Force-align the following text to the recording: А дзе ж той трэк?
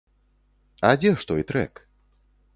А 0.89 0.95
дзе 1.03 1.11
ж 1.19 1.31
той 1.33 1.47
трэк? 1.53 1.73